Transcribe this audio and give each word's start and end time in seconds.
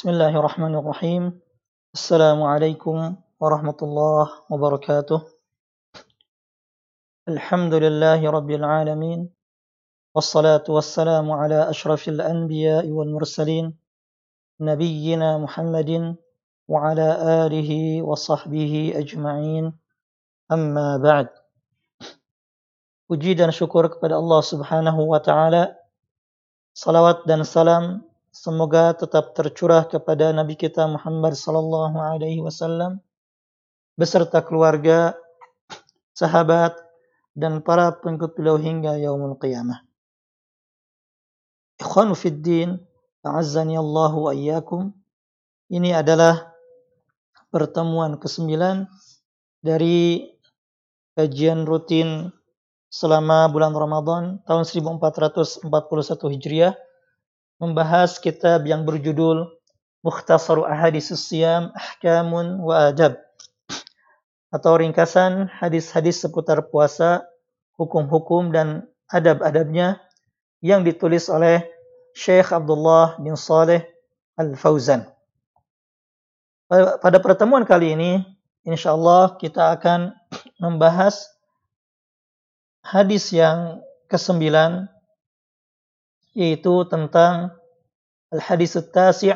بسم 0.00 0.16
الله 0.16 0.32
الرحمن 0.32 0.74
الرحيم. 0.80 1.22
السلام 1.92 2.40
عليكم 2.42 2.96
ورحمة 3.36 3.80
الله 3.82 4.26
وبركاته. 4.48 5.20
الحمد 7.28 7.74
لله 7.74 8.20
رب 8.24 8.50
العالمين 8.50 9.28
والصلاة 10.16 10.64
والسلام 10.64 11.26
على 11.30 11.68
أشرف 11.68 12.08
الأنبياء 12.08 12.88
والمرسلين 12.88 13.76
نبينا 14.60 15.38
محمد 15.38 16.16
وعلى 16.64 17.08
آله 17.44 18.00
وصحبه 18.00 18.96
أجمعين. 18.96 19.64
أما 20.48 20.96
بعد 20.96 21.28
Puji 23.04 23.36
kepada 23.36 24.16
Allah 24.16 24.40
Subhanahu 24.40 25.12
wa 25.12 25.20
taala. 25.20 25.76
Salawat 26.72 27.28
dan 27.28 27.44
salam 27.44 28.00
semoga 28.30 28.94
tetap 28.94 29.34
tercurah 29.34 29.86
kepada 29.86 30.30
Nabi 30.30 30.54
kita 30.54 30.86
Muhammad 30.86 31.34
sallallahu 31.34 31.98
alaihi 31.98 32.42
wasallam 32.42 33.02
beserta 33.98 34.40
keluarga, 34.40 35.12
sahabat 36.16 36.72
dan 37.36 37.60
para 37.60 37.92
pengikut 38.00 38.32
beliau 38.32 38.56
hingga 38.56 38.96
yaumul 38.96 39.36
qiyamah. 39.36 39.84
Ikhwanu 41.80 42.16
fid 42.16 42.40
din, 42.40 42.80
a'azzani 43.24 43.76
Allah 43.76 44.12
wa 44.12 44.32
iyyakum. 44.32 44.92
Ini 45.70 46.00
adalah 46.00 46.50
pertemuan 47.52 48.18
ke-9 48.18 48.56
dari 49.62 50.28
kajian 51.14 51.68
rutin 51.68 52.32
selama 52.90 53.46
bulan 53.52 53.76
Ramadan 53.76 54.42
tahun 54.48 54.64
1441 54.66 55.62
Hijriah 56.34 56.74
membahas 57.60 58.16
kitab 58.16 58.64
yang 58.64 58.88
berjudul 58.88 59.46
Mukhtasar 60.00 60.56
Ahadis 60.64 61.12
Siyam 61.12 61.68
Ahkamun 61.76 62.64
wa 62.64 62.88
Adab 62.88 63.20
atau 64.50 64.72
ringkasan 64.80 65.46
hadis-hadis 65.46 66.24
seputar 66.24 66.58
puasa, 66.72 67.22
hukum-hukum 67.78 68.50
dan 68.50 68.88
adab-adabnya 69.06 70.02
yang 70.58 70.82
ditulis 70.82 71.30
oleh 71.30 71.62
Syekh 72.16 72.50
Abdullah 72.50 73.14
bin 73.22 73.38
Saleh 73.38 73.86
Al-Fauzan. 74.34 75.06
Pada 76.70 77.18
pertemuan 77.22 77.62
kali 77.62 77.94
ini, 77.94 78.12
insya 78.66 78.94
Allah 78.94 79.38
kita 79.38 79.74
akan 79.78 80.14
membahas 80.58 81.30
hadis 82.82 83.30
yang 83.30 83.82
kesembilan 84.10 84.90
yaitu 86.36 86.86
tentang 86.86 87.54
al-hadis 88.30 88.78
tasi' 88.94 89.34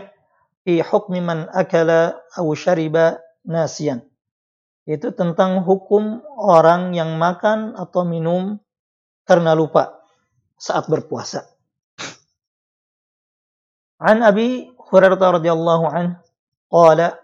fi 0.62 0.80
hukmi 0.80 1.20
man 1.20 1.50
akala 1.50 2.18
aw 2.38 2.46
syariba 2.54 3.18
nasian 3.44 4.06
yaitu 4.84 5.10
tentang 5.16 5.64
hukum 5.64 6.20
orang 6.36 6.92
yang 6.92 7.16
makan 7.16 7.72
atau 7.74 8.04
minum 8.04 8.60
karena 9.24 9.56
lupa 9.56 10.04
saat 10.60 10.84
berpuasa. 10.88 11.48
An 13.96 14.20
Abi 14.20 14.68
Hurairah 14.76 15.40
radhiyallahu 15.40 15.84
an 15.88 16.20
qala 16.68 17.16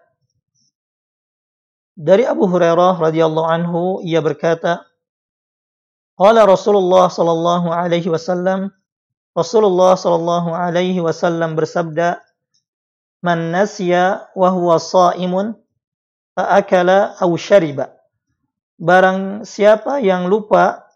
dari 1.93 2.25
Abu 2.25 2.49
Hurairah 2.49 2.97
radhiyallahu 2.97 3.49
anhu 3.49 3.81
ia 4.01 4.25
berkata 4.25 4.89
Qala 6.17 6.45
Rasulullah 6.45 7.09
sallallahu 7.09 7.73
alaihi 7.73 8.09
wasallam 8.09 8.73
Rasulullah 9.37 9.95
sallallahu 9.95 10.51
alaihi 10.51 10.99
wasallam 10.99 11.55
bersabda 11.55 12.19
Man 13.21 13.53
nasiya 13.53 14.33
wa 14.33 14.49
huwa 14.49 14.81
shaimun 14.81 15.53
fa 16.33 16.57
akala 16.57 17.15
aw 17.21 17.31
syariba 17.37 17.93
Barang 18.81 19.45
siapa 19.45 20.01
yang 20.01 20.33
lupa 20.33 20.89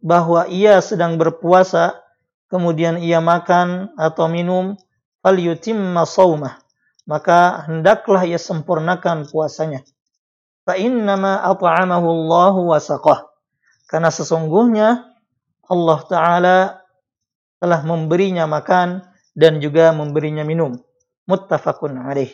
bahwa 0.00 0.48
ia 0.48 0.80
sedang 0.80 1.20
berpuasa 1.20 2.00
kemudian 2.48 2.96
ia 2.96 3.20
makan 3.20 3.92
atau 4.00 4.24
minum 4.32 4.72
fal 5.20 5.36
yutimma 5.36 6.08
shaumah 6.08 6.64
maka 7.06 7.62
hendaklah 7.70 8.26
ia 8.26 8.36
sempurnakan 8.36 9.30
puasanya. 9.30 9.86
Fa 10.66 10.74
innama 10.74 11.38
at'amahu 11.46 12.06
Allahu 12.10 12.74
wa 12.74 12.82
karena 13.86 14.10
sesungguhnya 14.10 15.06
Allah 15.70 15.98
Ta'ala 16.10 16.56
telah 17.60 17.80
memberinya 17.82 18.44
makan 18.44 19.04
dan 19.36 19.60
juga 19.60 19.92
memberinya 19.92 20.44
minum. 20.44 20.76
Muttafaqun 21.26 21.98
alaih. 21.98 22.32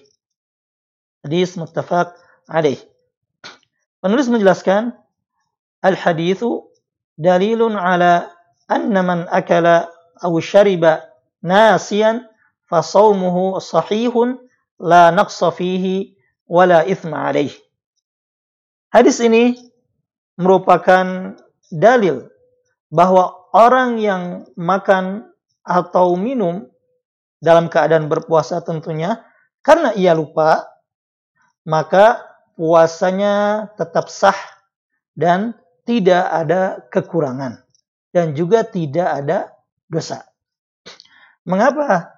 Hadis 1.22 1.54
muttafaq 1.56 2.14
alaih. 2.50 2.78
Penulis 4.02 4.26
menjelaskan, 4.26 4.94
Al-hadithu 5.82 6.70
dalilun 7.18 7.74
ala 7.74 8.30
anna 8.70 9.02
man 9.02 9.26
akala 9.34 9.90
aw 10.22 10.30
syariba 10.38 11.02
nasiyan 11.42 12.22
fasawmuhu 12.70 13.58
sahihun 13.58 14.38
la 14.78 15.10
naqsa 15.10 15.50
fihi 15.50 16.14
wala 16.46 16.86
ithma 16.86 17.34
alaih. 17.34 17.50
Hadis 18.94 19.18
ini 19.18 19.58
merupakan 20.38 21.34
dalil 21.74 22.30
bahwa 22.92 23.41
orang 23.52 24.00
yang 24.00 24.48
makan 24.56 25.28
atau 25.62 26.16
minum 26.18 26.66
dalam 27.38 27.68
keadaan 27.68 28.08
berpuasa 28.10 28.64
tentunya 28.64 29.22
karena 29.62 29.94
ia 29.94 30.16
lupa 30.16 30.66
maka 31.62 32.18
puasanya 32.58 33.68
tetap 33.78 34.10
sah 34.10 34.36
dan 35.14 35.54
tidak 35.86 36.24
ada 36.32 36.82
kekurangan 36.90 37.62
dan 38.10 38.34
juga 38.34 38.66
tidak 38.66 39.08
ada 39.22 39.38
dosa. 39.86 40.26
Mengapa? 41.42 42.12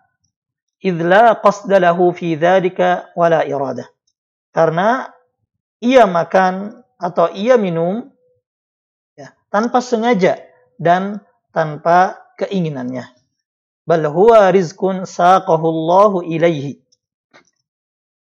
Idla 0.85 1.41
qasdalahu 1.41 2.13
fi 2.13 2.37
dzalika 2.37 3.17
wala 3.17 3.41
iradah. 3.49 3.89
Karena 4.53 5.09
ia 5.81 6.05
makan 6.05 6.85
atau 7.01 7.33
ia 7.33 7.57
minum 7.57 8.13
tanpa 9.49 9.81
sengaja 9.81 10.35
dan 10.81 11.23
tanpa 11.55 12.19
keinginannya. 12.41 13.07
Bal 13.85 14.05
huwa 14.09 14.49
rizkun 14.51 15.05
saqahu 15.05 15.67
Allahu 15.69 16.25
ilaihi. 16.25 16.81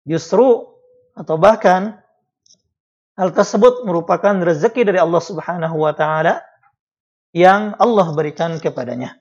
Justru 0.08 0.66
atau 1.14 1.36
bahkan 1.36 2.00
hal 3.20 3.36
tersebut 3.36 3.84
merupakan 3.84 4.34
rezeki 4.40 4.88
dari 4.88 5.00
Allah 5.04 5.20
Subhanahu 5.20 5.76
wa 5.76 5.92
taala 5.92 6.42
yang 7.36 7.76
Allah 7.78 8.08
berikan 8.16 8.58
kepadanya. 8.58 9.20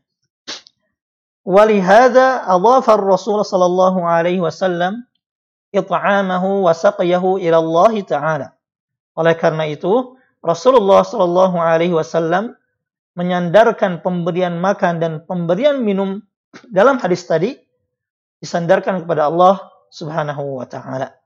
Walihada 1.42 2.46
adhafa 2.46 2.96
Rasul 2.96 3.42
sallallahu 3.42 4.04
alaihi 4.04 4.40
wasallam 4.40 5.04
it'amahu 5.74 6.64
wa 6.64 6.72
saqyahu 6.72 7.42
ila 7.42 7.56
Allah 7.60 7.92
taala. 8.06 8.48
Oleh 9.18 9.34
karena 9.34 9.66
itu, 9.66 10.14
Rasulullah 10.38 11.02
Shallallahu 11.02 11.58
Alaihi 11.58 11.90
Wasallam 11.90 12.54
menyandarkan 13.18 13.98
pemberian 14.06 14.62
makan 14.62 15.02
dan 15.02 15.12
pemberian 15.26 15.82
minum 15.82 16.22
dalam 16.70 17.02
hadis 17.02 17.26
tadi 17.26 17.58
disandarkan 18.38 19.02
kepada 19.02 19.26
Allah 19.26 19.58
Subhanahu 19.90 20.62
wa 20.62 20.66
taala. 20.70 21.18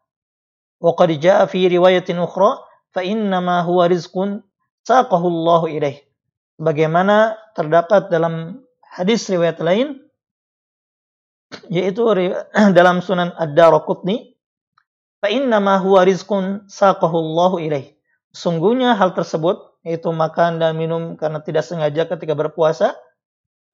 Wa 0.80 0.97
qad 0.97 1.12
jaa 1.20 1.44
fi 1.44 1.69
riwayatin 1.69 2.16
ukhra 2.16 2.64
fa 2.97 3.04
innama 3.04 3.60
huwa 3.69 3.92
rizqun 3.92 4.41
saqahu 4.88 5.26
Allah 5.28 5.62
ilaih. 5.69 5.97
Bagaimana 6.56 7.36
terdapat 7.53 8.09
dalam 8.09 8.64
hadis 8.97 9.28
riwayat 9.28 9.60
lain 9.60 10.00
yaitu 11.69 12.09
dalam 12.78 13.04
Sunan 13.04 13.36
Ad-Darqutni 13.36 14.33
fa 15.21 15.28
innama 15.28 15.77
huwa 15.77 16.09
rizqun 16.09 16.65
saqahu 16.72 17.21
Allah 17.21 17.53
ilaih 17.60 17.86
Sungguhnya 18.33 18.97
hal 18.97 19.12
tersebut, 19.12 19.72
yaitu 19.82 20.10
makan 20.14 20.62
dan 20.62 20.78
minum 20.78 21.18
karena 21.18 21.42
tidak 21.42 21.66
sengaja 21.66 22.06
ketika 22.06 22.34
berpuasa 22.38 22.94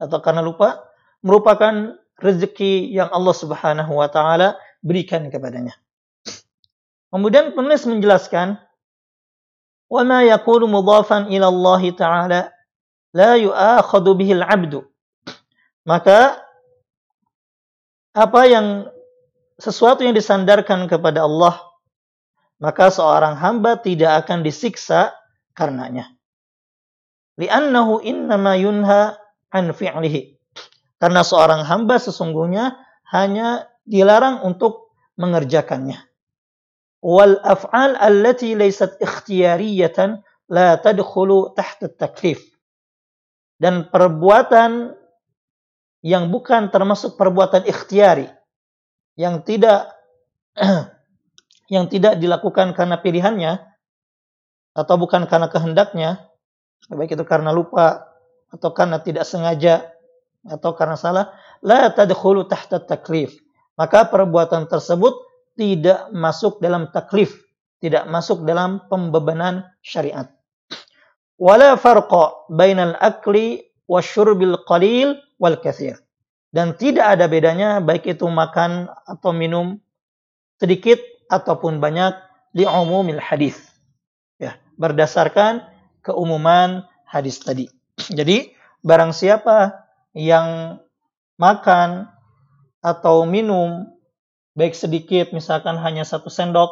atau 0.00 0.18
karena 0.24 0.40
lupa, 0.40 0.88
merupakan 1.20 1.96
rezeki 2.18 2.90
yang 2.90 3.12
Allah 3.12 3.34
Subhanahu 3.34 3.92
wa 3.98 4.08
taala 4.08 4.58
berikan 4.80 5.28
kepadanya. 5.28 5.76
Kemudian 7.08 7.56
penulis 7.56 7.88
menjelaskan, 7.88 8.60
"Wa 9.88 10.02
ma 10.04 10.24
yakunu 10.24 10.68
mudhafan 10.68 11.32
ila 11.32 11.46
Allah 11.48 11.82
taala 11.96 12.40
la 13.16 13.32
yu'akhadhu 13.36 14.16
bihi 14.18 14.32
al-'abdu." 14.38 14.84
Maka 15.88 16.40
apa 18.12 18.40
yang 18.44 18.88
sesuatu 19.58 20.06
yang 20.06 20.14
disandarkan 20.14 20.86
kepada 20.86 21.26
Allah 21.26 21.68
maka 22.58 22.90
seorang 22.90 23.38
hamba 23.38 23.78
tidak 23.78 24.26
akan 24.26 24.42
disiksa 24.42 25.14
karenanya. 25.58 26.14
Li'annahu 27.34 27.98
innama 28.06 28.54
yunha 28.54 29.18
an 29.50 29.74
fi'lihi. 29.74 30.38
Karena 31.02 31.26
seorang 31.26 31.66
hamba 31.66 31.98
sesungguhnya 31.98 32.78
hanya 33.10 33.66
dilarang 33.82 34.46
untuk 34.46 34.94
mengerjakannya. 35.18 35.98
Wal 37.02 37.38
af'al 37.42 37.98
allati 37.98 38.54
laysat 38.54 39.02
ikhtiyariyatan 39.02 40.22
la 40.50 40.78
tadkhulu 40.78 41.54
tahta 41.54 41.90
taklif. 41.90 42.42
Dan 43.58 43.90
perbuatan 43.90 44.94
yang 46.02 46.30
bukan 46.30 46.70
termasuk 46.70 47.18
perbuatan 47.18 47.66
ikhtiyari 47.66 48.30
yang 49.18 49.42
tidak 49.42 49.90
yang 51.74 51.90
tidak 51.90 52.22
dilakukan 52.22 52.74
karena 52.74 53.02
pilihannya 53.02 53.67
atau 54.78 54.94
bukan 54.94 55.26
karena 55.26 55.50
kehendaknya 55.50 56.10
baik 56.86 57.18
itu 57.18 57.24
karena 57.26 57.50
lupa 57.50 58.14
atau 58.54 58.70
karena 58.70 59.02
tidak 59.02 59.26
sengaja 59.26 59.90
atau 60.46 60.78
karena 60.78 60.94
salah 60.94 61.34
la 61.66 61.90
tadkhulu 61.90 62.46
tahta 62.46 62.78
taklif 62.78 63.34
maka 63.74 64.06
perbuatan 64.06 64.70
tersebut 64.70 65.18
tidak 65.58 66.06
masuk 66.14 66.62
dalam 66.62 66.94
taklif 66.94 67.34
tidak 67.82 68.06
masuk 68.06 68.46
dalam 68.46 68.86
pembebanan 68.86 69.66
syariat 69.82 70.30
wala 71.34 71.74
farqa 71.74 72.46
bainal 72.46 72.94
akli 73.02 73.68
wasyurbil 73.88 74.68
qalil 74.68 75.16
wal 75.40 75.56
kathir. 75.58 75.96
Dan 76.52 76.76
tidak 76.76 77.16
ada 77.18 77.26
bedanya 77.28 77.80
baik 77.80 78.04
itu 78.08 78.28
makan 78.28 78.88
atau 79.08 79.32
minum 79.32 79.80
sedikit 80.60 81.00
ataupun 81.28 81.80
banyak 81.80 82.16
di 82.56 82.64
umumil 82.64 83.20
hadis. 83.20 83.56
Berdasarkan 84.78 85.66
keumuman 86.06 86.86
hadis 87.04 87.42
tadi. 87.42 87.66
Jadi, 87.98 88.54
barang 88.86 89.10
siapa 89.10 89.74
yang 90.14 90.78
makan 91.36 92.06
atau 92.78 93.26
minum 93.26 93.90
baik 94.54 94.74
sedikit 94.74 95.34
misalkan 95.34 95.78
hanya 95.78 96.06
satu 96.06 96.30
sendok 96.30 96.70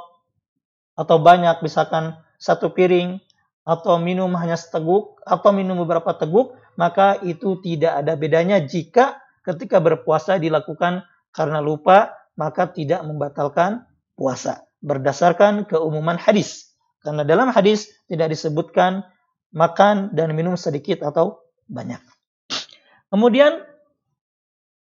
atau 0.95 1.19
banyak 1.19 1.61
misalkan 1.63 2.15
satu 2.39 2.71
piring 2.71 3.19
atau 3.67 3.99
minum 3.99 4.31
hanya 4.39 4.55
seteguk 4.55 5.19
atau 5.27 5.51
minum 5.51 5.79
beberapa 5.83 6.15
teguk 6.15 6.55
maka 6.79 7.19
itu 7.27 7.59
tidak 7.63 8.03
ada 8.03 8.15
bedanya 8.15 8.63
jika 8.63 9.19
ketika 9.47 9.79
berpuasa 9.79 10.43
dilakukan 10.43 11.07
karena 11.31 11.61
lupa, 11.63 12.17
maka 12.35 12.67
tidak 12.69 13.07
membatalkan 13.07 13.87
puasa. 14.19 14.67
Berdasarkan 14.81 15.65
keumuman 15.69 16.17
hadis. 16.17 16.76
Karena 17.07 17.23
dalam 17.23 17.55
hadis 17.55 17.95
tidak 18.11 18.35
disebutkan 18.35 19.07
makan 19.55 20.11
dan 20.11 20.35
minum 20.35 20.59
sedikit 20.59 21.07
atau 21.07 21.39
banyak. 21.71 22.03
Kemudian 23.15 23.63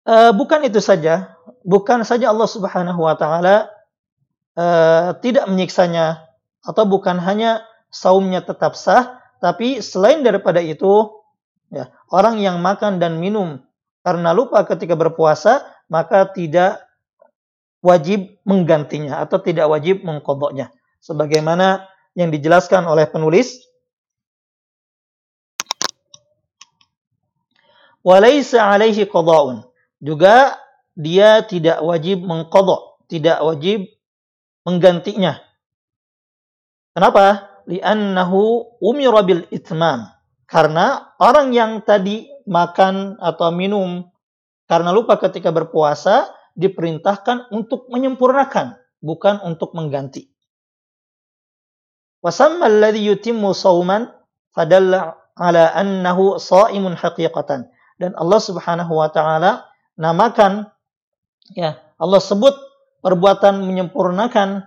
uh, 0.05 0.37
bukan 0.37 0.69
itu 0.69 0.85
saja, 0.85 1.41
bukan 1.65 2.05
saja 2.05 2.29
Allah 2.29 2.45
Subhanahu 2.45 3.01
wa 3.01 3.17
taala 3.17 3.73
uh, 4.61 5.17
tidak 5.25 5.49
menyiksanya 5.49 6.29
atau 6.61 6.85
bukan 6.85 7.17
hanya 7.17 7.65
saumnya 7.89 8.45
tetap 8.45 8.77
sah, 8.77 9.17
tapi 9.41 9.81
selain 9.81 10.21
daripada 10.21 10.61
itu 10.61 11.09
Ya, 11.71 11.95
orang 12.11 12.43
yang 12.43 12.59
makan 12.59 12.99
dan 12.99 13.23
minum 13.23 13.63
karena 14.03 14.35
lupa 14.35 14.67
ketika 14.67 14.99
berpuasa, 14.99 15.63
maka 15.87 16.27
tidak 16.27 16.83
wajib 17.79 18.43
menggantinya 18.43 19.23
atau 19.23 19.39
tidak 19.39 19.71
wajib 19.71 20.03
mengkodoknya. 20.03 20.75
Sebagaimana 20.99 21.87
yang 22.15 22.31
dijelaskan 22.35 22.87
oleh 22.87 23.07
penulis. 23.07 23.67
Walaysa 28.01 28.65
alaihi 28.65 29.05
qada'un. 29.05 29.67
Juga 30.01 30.57
dia 30.97 31.45
tidak 31.45 31.85
wajib 31.85 32.25
mengkodok, 32.25 33.05
tidak 33.13 33.45
wajib 33.45 33.85
menggantinya. 34.65 35.37
Kenapa? 36.97 37.49
Li'annahu 37.69 38.81
umira 38.83 39.23
bil 39.23 39.47
itmam 39.53 40.09
karena 40.51 41.15
orang 41.23 41.55
yang 41.55 41.87
tadi 41.87 42.27
makan 42.43 43.21
atau 43.23 43.55
minum 43.55 44.11
karena 44.67 44.91
lupa 44.91 45.15
ketika 45.23 45.55
berpuasa 45.55 46.35
diperintahkan 46.59 47.55
untuk 47.55 47.87
menyempurnakan, 47.87 48.75
bukan 48.99 49.39
untuk 49.47 49.71
mengganti. 49.79 50.27
Wasamma 52.21 52.69
alladhi 52.69 53.09
yutimmu 53.09 53.57
sawman 53.57 54.13
fadalla 54.53 55.17
ala 55.41 55.73
annahu 55.73 56.37
sa'imun 56.37 56.97
haqiqatan. 56.97 57.73
Dan 57.97 58.13
Allah 58.17 58.41
Subhanahu 58.41 58.93
wa 58.93 59.09
taala 59.09 59.69
namakan 59.97 60.69
ya, 61.57 61.81
Allah 61.97 62.21
sebut 62.21 62.53
perbuatan 63.01 63.65
menyempurnakan 63.65 64.65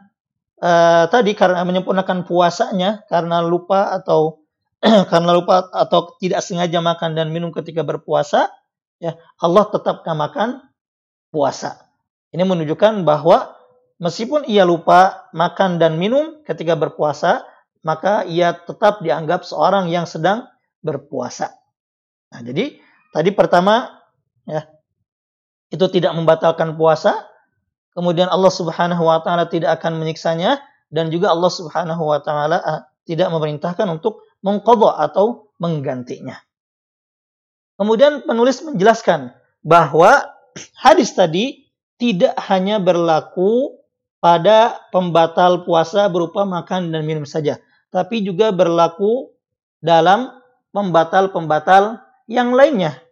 uh, 0.61 1.05
tadi 1.09 1.37
karena 1.37 1.61
menyempurnakan 1.65 2.25
puasanya 2.25 3.05
karena 3.09 3.45
lupa 3.45 3.93
atau 3.93 4.45
karena 5.11 5.31
lupa 5.33 5.69
atau 5.69 6.17
tidak 6.17 6.41
sengaja 6.41 6.81
makan 6.81 7.15
dan 7.15 7.29
minum 7.29 7.53
ketika 7.53 7.85
berpuasa, 7.85 8.49
ya 8.97 9.15
Allah 9.39 9.69
tetap 9.69 10.03
namakan 10.03 10.59
puasa. 11.29 11.89
Ini 12.33 12.41
menunjukkan 12.45 13.05
bahwa 13.05 13.53
meskipun 14.01 14.45
ia 14.49 14.63
lupa 14.63 15.29
makan 15.35 15.77
dan 15.77 15.99
minum 15.99 16.41
ketika 16.47 16.73
berpuasa, 16.77 17.45
maka 17.83 18.23
ia 18.23 18.55
tetap 18.55 19.03
dianggap 19.03 19.43
seorang 19.43 19.91
yang 19.91 20.07
sedang 20.07 20.47
berpuasa. 20.79 21.51
Nah, 22.31 22.41
jadi 22.41 22.79
tadi 23.11 23.29
pertama 23.35 24.01
ya 24.47 24.65
itu 25.69 25.85
tidak 25.91 26.15
membatalkan 26.15 26.79
puasa, 26.79 27.27
kemudian 27.93 28.31
Allah 28.31 28.53
Subhanahu 28.53 29.03
wa 29.03 29.19
taala 29.21 29.49
tidak 29.49 29.81
akan 29.81 29.99
menyiksanya 30.01 30.63
dan 30.93 31.09
juga 31.09 31.33
Allah 31.33 31.51
Subhanahu 31.51 32.03
wa 32.05 32.19
taala 32.23 32.57
ah, 32.61 32.81
tidak 33.03 33.29
memerintahkan 33.29 33.85
untuk 33.89 34.23
mengkodok 34.45 34.95
atau 34.95 35.51
menggantinya. 35.59 36.39
Kemudian 37.75 38.23
penulis 38.23 38.61
menjelaskan 38.63 39.33
bahwa 39.65 40.29
hadis 40.83 41.11
tadi 41.11 41.67
tidak 41.97 42.35
hanya 42.49 42.79
berlaku 42.79 43.82
pada 44.23 44.79
pembatal 44.95 45.67
puasa 45.67 46.07
berupa 46.07 46.47
makan 46.47 46.95
dan 46.95 47.03
minum 47.03 47.27
saja, 47.27 47.59
tapi 47.91 48.23
juga 48.23 48.55
berlaku 48.55 49.35
dalam 49.83 50.31
pembatal-pembatal 50.71 51.99
yang 52.31 52.55
lainnya. 52.55 53.03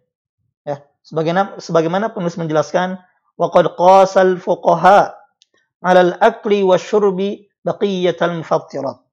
Ya, 0.63 0.87
sebagaimana 1.03 1.59
sebagaimana 1.59 2.15
penulis 2.15 2.39
menjelaskan 2.39 2.95
waqad 3.35 3.75
qasal 3.75 4.39
fuqaha 4.39 5.11
'ala 5.83 6.15
al-akli 6.15 6.63
wasyurbi 6.63 7.51
baqiyatal 7.67 8.39
mufattirat. 8.39 9.03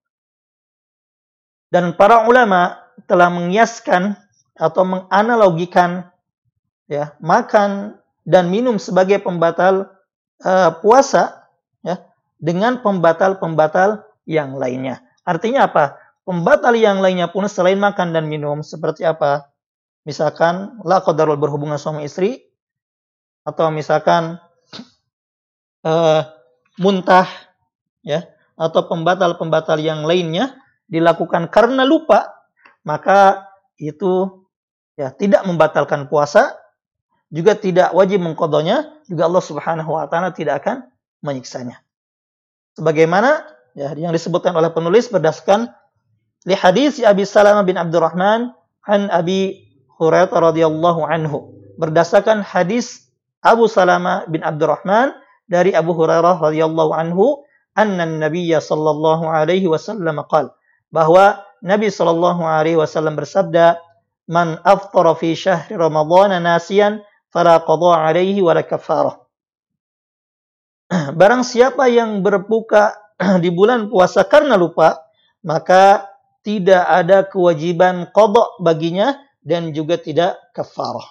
Dan 1.74 1.98
para 1.98 2.30
ulama 2.30 2.78
telah 3.10 3.26
mengiaskan 3.26 4.14
atau 4.54 4.86
menganalogikan 4.86 6.14
ya 6.86 7.10
makan 7.18 7.98
dan 8.22 8.54
minum 8.54 8.78
sebagai 8.78 9.18
pembatal 9.18 9.90
uh, 10.46 10.70
puasa 10.78 11.47
dengan 12.38 12.80
pembatal-pembatal 12.80 14.06
yang 14.24 14.54
lainnya. 14.54 15.02
Artinya 15.26 15.66
apa? 15.68 15.98
Pembatal 16.22 16.76
yang 16.78 17.02
lainnya 17.02 17.28
pun 17.28 17.44
selain 17.50 17.76
makan 17.80 18.14
dan 18.14 18.30
minum 18.30 18.62
seperti 18.62 19.02
apa? 19.02 19.50
Misalkan 20.06 20.80
la 20.86 21.02
qadarul 21.04 21.36
berhubungan 21.36 21.76
suami 21.76 22.06
istri 22.06 22.48
atau 23.44 23.68
misalkan 23.68 24.40
uh, 25.84 26.22
muntah 26.82 27.26
ya 28.06 28.24
atau 28.54 28.86
pembatal-pembatal 28.86 29.78
yang 29.82 30.06
lainnya 30.06 30.54
dilakukan 30.88 31.52
karena 31.52 31.84
lupa, 31.84 32.46
maka 32.82 33.46
itu 33.78 34.44
ya 34.98 35.14
tidak 35.14 35.46
membatalkan 35.46 36.10
puasa, 36.10 36.58
juga 37.30 37.54
tidak 37.54 37.94
wajib 37.94 38.24
mengkodonya, 38.24 39.04
juga 39.06 39.30
Allah 39.30 39.44
Subhanahu 39.44 39.90
wa 39.94 40.08
taala 40.10 40.34
tidak 40.34 40.64
akan 40.64 40.90
menyiksanya. 41.22 41.87
Sebagaimana 42.76 43.46
ya 43.72 43.94
yang 43.96 44.12
disebutkan 44.12 44.52
oleh 44.52 44.68
penulis 44.74 45.08
berdasarkan 45.08 45.72
li 46.44 46.54
hadis 46.58 47.00
Abi 47.00 47.24
Salamah 47.24 47.64
bin 47.64 47.80
Abdurrahman 47.80 48.52
an 48.84 49.00
Abi 49.08 49.64
Hurairah 49.96 50.34
radhiyallahu 50.34 51.06
anhu. 51.08 51.56
Berdasarkan 51.78 52.42
hadis 52.42 53.08
Abu 53.40 53.70
Salamah 53.70 54.26
bin 54.28 54.42
Abdurrahman 54.42 55.14
dari 55.48 55.72
Abu 55.72 55.94
Hurairah 55.94 56.42
radhiyallahu 56.42 56.92
anhu 56.92 57.46
anna 57.78 58.04
an-nabiyya 58.04 58.58
sallallahu 58.58 59.30
alaihi 59.30 59.70
wasallam 59.70 60.20
qala 60.26 60.58
bahwa 60.92 61.44
Nabi 61.58 61.90
Shallallahu 61.90 62.42
Alaihi 62.46 62.78
Wasallam 62.78 63.18
bersabda, 63.18 63.82
"Man 64.30 64.62
aftara 64.62 65.14
fi 65.18 65.34
syahri 65.34 65.74
Ramadan 65.74 66.38
nasian, 66.38 67.02
fala 67.34 67.58
qada 67.66 67.98
alaihi 67.98 68.38
wala 68.38 68.62
kafarah." 68.62 69.18
Barang 71.20 71.44
siapa 71.44 71.88
yang 71.88 72.24
berbuka 72.24 72.96
di 73.44 73.52
bulan 73.52 73.92
puasa 73.92 74.24
karena 74.24 74.56
lupa, 74.56 74.96
maka 75.44 76.08
tidak 76.42 76.84
ada 76.88 77.28
kewajiban 77.28 78.08
kodok 78.10 78.60
baginya 78.64 79.20
dan 79.44 79.76
juga 79.76 80.00
tidak 80.00 80.40
kafarah. 80.56 81.04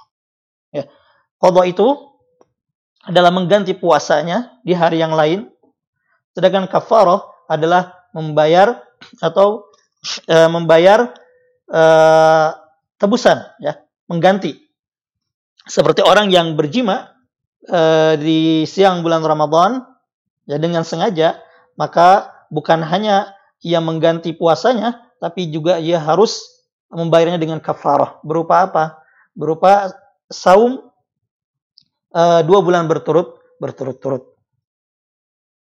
Ya. 0.73 0.89
Kodok 1.37 1.65
itu 1.69 1.87
adalah 3.05 3.29
mengganti 3.29 3.77
puasanya 3.77 4.59
di 4.65 4.73
hari 4.73 4.99
yang 4.99 5.13
lain. 5.13 5.47
Sedangkan 6.33 6.65
kafarah 6.69 7.21
adalah 7.45 8.09
membayar 8.13 8.81
atau 9.27 9.69
e, 10.25 10.37
membayar 10.49 11.13
e, 11.69 11.83
tebusan 12.97 13.45
ya, 13.61 13.77
mengganti. 14.09 14.57
Seperti 15.67 15.99
orang 15.99 16.31
yang 16.31 16.55
berjima 16.55 17.16
e, 17.63 17.81
di 18.21 18.39
siang 18.69 19.01
bulan 19.01 19.25
Ramadan 19.25 19.81
ya 20.45 20.61
dengan 20.61 20.85
sengaja, 20.85 21.39
maka 21.79 22.37
bukan 22.53 22.83
hanya 22.83 23.33
ia 23.61 23.81
mengganti 23.81 24.33
puasanya, 24.37 25.07
tapi 25.17 25.49
juga 25.49 25.81
ia 25.81 25.97
harus 25.97 26.65
membayarnya 26.93 27.41
dengan 27.41 27.59
kafarah. 27.59 28.21
Berupa 28.23 28.69
apa? 28.69 28.85
Berupa 29.37 29.91
saum 30.31 30.87
uh, 32.15 32.41
dua 32.43 32.59
bulan 32.63 32.87
berturut 32.87 33.39
berturut-turut. 33.57 34.23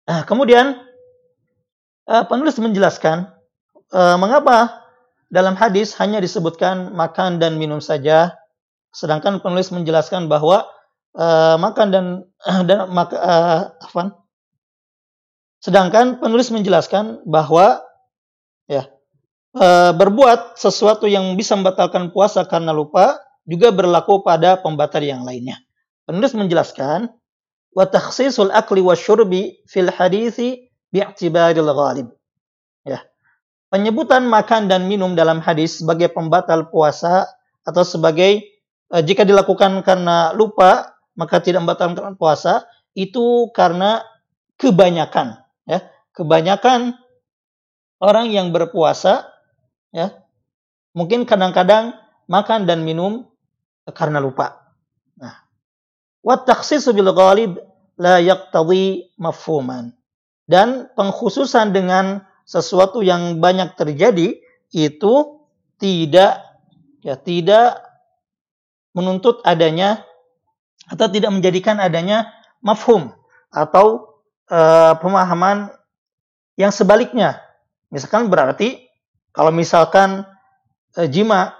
Nah, 0.05 0.21
kemudian 0.25 0.81
uh, 2.09 2.23
penulis 2.29 2.57
menjelaskan 2.61 3.29
uh, 3.93 4.17
mengapa 4.17 4.85
dalam 5.29 5.57
hadis 5.57 5.97
hanya 5.97 6.21
disebutkan 6.21 6.93
makan 6.93 7.41
dan 7.41 7.57
minum 7.57 7.81
saja, 7.81 8.37
sedangkan 8.93 9.41
penulis 9.41 9.73
menjelaskan 9.73 10.29
bahwa 10.29 10.65
uh, 11.15 11.55
makan 11.57 11.87
dan 11.89 12.05
dan 12.69 12.91
maka, 12.91 13.15
uh, 13.17 13.61
apa? 13.79 14.21
Sedangkan 15.63 16.21
penulis 16.21 16.53
menjelaskan 16.53 17.25
bahwa 17.25 17.81
ya 18.69 18.85
uh, 19.57 19.91
berbuat 19.97 20.59
sesuatu 20.59 21.09
yang 21.09 21.33
bisa 21.33 21.57
membatalkan 21.57 22.13
puasa 22.13 22.45
karena 22.45 22.69
lupa 22.69 23.17
juga 23.49 23.73
berlaku 23.73 24.21
pada 24.21 24.61
pembatal 24.61 25.01
yang 25.01 25.25
lainnya. 25.25 25.57
Penulis 26.05 26.37
menjelaskan 26.37 27.09
wa 27.73 27.85
takhsisul 27.89 28.53
akli 28.53 28.85
wa 28.85 28.93
syurbi 28.93 29.57
fil 29.65 29.89
hadithi 29.89 30.69
bi'tibaril 30.93 31.65
ghalib. 31.73 32.07
Ya. 32.85 33.01
Penyebutan 33.73 34.29
makan 34.29 34.69
dan 34.69 34.85
minum 34.85 35.17
dalam 35.17 35.41
hadis 35.41 35.81
sebagai 35.81 36.13
pembatal 36.13 36.69
puasa 36.69 37.25
atau 37.65 37.81
sebagai 37.81 38.45
jika 38.93 39.25
dilakukan 39.25 39.81
karena 39.81 40.31
lupa 40.37 40.94
maka 41.15 41.39
tidak 41.39 41.63
membatalkan 41.63 42.15
puasa 42.19 42.67
itu 42.95 43.51
karena 43.51 44.03
kebanyakan 44.59 45.41
ya 45.67 45.83
kebanyakan 46.15 46.95
orang 47.99 48.31
yang 48.31 48.51
berpuasa 48.55 49.27
ya 49.91 50.15
mungkin 50.95 51.27
kadang-kadang 51.27 51.95
makan 52.27 52.67
dan 52.67 52.83
minum 52.83 53.27
karena 53.91 54.19
lupa 54.19 54.65
Wat 56.25 56.49
takhsisu 56.49 56.97
bil 56.97 57.13
ghalib 57.13 57.61
la 58.01 58.17
yaqtadi 58.17 59.13
mafhuman. 59.21 59.93
Dan 60.49 60.89
pengkhususan 60.97 61.69
dengan 61.69 62.25
sesuatu 62.49 63.05
yang 63.05 63.37
banyak 63.37 63.77
terjadi 63.77 64.41
itu 64.73 65.13
tidak 65.77 66.41
ya 67.05 67.17
tidak 67.17 67.81
menuntut 68.97 69.45
adanya 69.45 70.01
atau 70.89 71.05
tidak 71.09 71.31
menjadikan 71.33 71.81
adanya 71.81 72.29
mafhum 72.61 73.13
atau 73.49 74.17
uh, 74.51 74.93
pemahaman 74.99 75.73
yang 76.59 76.69
sebaliknya. 76.69 77.41
Misalkan 77.89 78.27
berarti 78.29 78.85
kalau 79.31 79.49
misalkan 79.49 80.25
uh, 80.97 81.07
jima 81.07 81.53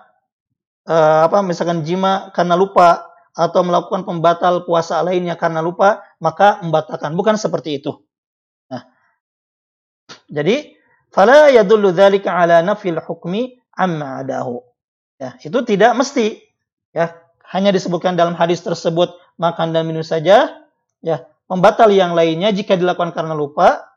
uh, 0.89 1.27
apa 1.27 1.41
misalkan 1.41 1.81
jima 1.85 2.29
karena 2.33 2.53
lupa 2.53 3.15
atau 3.35 3.67
melakukan 3.67 4.07
pembatal 4.07 4.63
puasa 4.63 5.03
lainnya 5.03 5.35
karena 5.35 5.59
lupa, 5.59 6.07
maka 6.23 6.63
membatalkan. 6.63 7.11
Bukan 7.19 7.35
seperti 7.35 7.83
itu. 7.83 7.99
Nah, 8.71 8.87
jadi 10.31 10.71
fala 11.11 11.51
yadullu 11.51 11.91
dzalika 11.91 12.31
ala 12.31 12.63
nafil 12.63 13.03
hukmi 13.03 13.59
amma 13.75 14.23
adahu. 14.23 14.63
Ya, 15.19 15.35
itu 15.43 15.59
tidak 15.67 15.99
mesti 15.99 16.39
ya, 16.95 17.11
hanya 17.51 17.69
disebutkan 17.73 18.17
dalam 18.17 18.33
hadis 18.33 18.63
tersebut 18.65 19.13
makan 19.37 19.75
dan 19.75 19.85
minum 19.85 20.01
saja, 20.01 20.65
ya, 21.03 21.27
pembatal 21.45 21.91
yang 21.93 22.17
lainnya 22.17 22.49
jika 22.49 22.73
dilakukan 22.79 23.13
karena 23.13 23.37
lupa 23.37 23.95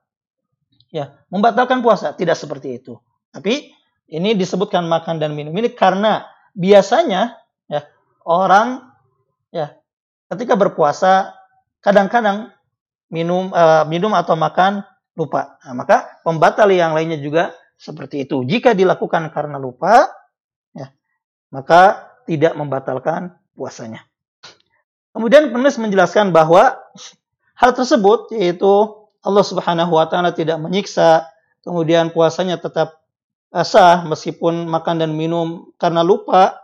ya, 0.93 1.17
membatalkan 1.33 1.81
puasa, 1.81 2.13
tidak 2.17 2.37
seperti 2.37 2.81
itu. 2.81 2.97
Tapi 3.33 3.73
ini 4.09 4.33
disebutkan 4.37 4.89
makan 4.89 5.21
dan 5.21 5.37
minum 5.37 5.53
ini 5.53 5.73
karena 5.73 6.25
biasanya 6.57 7.37
ya 7.69 7.85
orang 8.25 8.89
ya 9.53 9.77
ketika 10.33 10.57
berpuasa 10.57 11.37
kadang-kadang 11.85 12.53
minum 13.13 13.53
uh, 13.53 13.85
minum 13.89 14.13
atau 14.17 14.37
makan 14.37 14.85
lupa. 15.17 15.61
Nah, 15.65 15.75
maka 15.85 16.21
pembatal 16.25 16.69
yang 16.73 16.97
lainnya 16.97 17.21
juga 17.21 17.53
seperti 17.79 18.27
itu. 18.27 18.45
Jika 18.45 18.75
dilakukan 18.75 19.31
karena 19.31 19.57
lupa, 19.59 20.11
ya, 20.75 20.91
maka 21.51 22.11
tidak 22.29 22.55
membatalkan 22.59 23.38
puasanya. 23.59 24.07
Kemudian 25.11 25.51
penulis 25.51 25.75
menjelaskan 25.83 26.31
bahwa 26.31 26.79
hal 27.59 27.75
tersebut 27.75 28.31
yaitu 28.39 28.71
Allah 29.27 29.43
Subhanahu 29.43 29.99
wa 29.99 30.07
taala 30.07 30.31
tidak 30.31 30.63
menyiksa, 30.63 31.27
kemudian 31.67 32.15
puasanya 32.15 32.63
tetap 32.63 33.03
sah 33.51 34.07
meskipun 34.07 34.71
makan 34.71 35.03
dan 35.03 35.11
minum 35.19 35.75
karena 35.75 36.07
lupa 36.07 36.55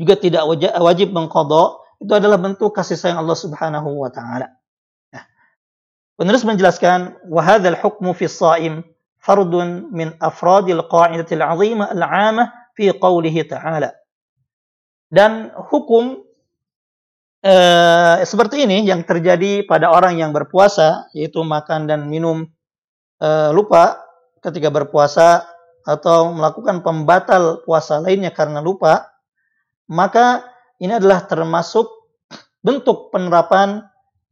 juga 0.00 0.16
tidak 0.16 0.48
wajib 0.80 1.12
mengkodok, 1.12 1.84
itu 2.00 2.12
adalah 2.16 2.40
bentuk 2.40 2.72
kasih 2.72 2.96
sayang 2.96 3.20
Allah 3.20 3.36
Subhanahu 3.36 4.00
wa 4.00 4.08
taala. 4.08 4.56
Nah, 5.12 5.24
penulis 6.16 6.40
menjelaskan 6.48 7.20
wa 7.28 7.44
hadzal 7.44 7.76
hukmu 7.76 8.16
fi 8.16 8.32
shaim 8.32 8.80
fardun 9.20 9.92
min 9.92 10.16
afradil 10.24 10.88
qa'idatil 10.88 11.44
'azimah 11.44 11.92
al-'amah 11.92 12.72
fi 12.76 12.92
qawlihi 12.92 13.48
ta'ala. 13.48 13.92
Dan 15.06 15.54
hukum 15.54 16.18
eh, 17.42 18.16
seperti 18.26 18.66
ini 18.66 18.82
yang 18.82 19.06
terjadi 19.06 19.62
pada 19.64 19.90
orang 19.94 20.18
yang 20.18 20.34
berpuasa 20.34 21.06
yaitu 21.14 21.42
makan 21.46 21.86
dan 21.86 22.10
minum 22.10 22.46
eh, 23.22 23.50
lupa 23.54 24.02
ketika 24.42 24.70
berpuasa 24.70 25.46
atau 25.86 26.34
melakukan 26.34 26.82
pembatal 26.82 27.62
puasa 27.62 28.02
lainnya 28.02 28.34
karena 28.34 28.58
lupa 28.58 29.14
maka 29.86 30.42
ini 30.82 30.98
adalah 30.98 31.22
termasuk 31.24 31.86
bentuk 32.60 33.14
penerapan 33.14 33.86